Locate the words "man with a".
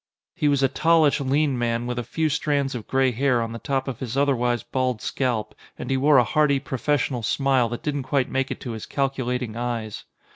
1.59-2.03